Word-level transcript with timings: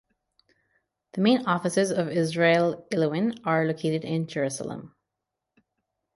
The 1.13 1.21
main 1.21 1.45
offices 1.45 1.91
of 1.91 2.07
Israel 2.09 2.87
Elwyn 2.91 3.35
are 3.45 3.67
located 3.67 4.03
in 4.03 4.25
Jerusalem. 4.25 4.95